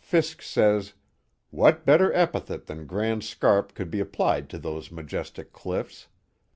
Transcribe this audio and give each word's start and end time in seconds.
Fiske 0.00 0.42
says: 0.42 0.94
What 1.52 1.86
better 1.86 2.12
epithet 2.12 2.66
than 2.66 2.88
Grand 2.88 3.22
Scarp 3.22 3.72
could 3.74 3.88
be 3.88 4.00
applied 4.00 4.48
to 4.48 4.58
those 4.58 4.90
majestic 4.90 5.52
cliffs. 5.52 6.08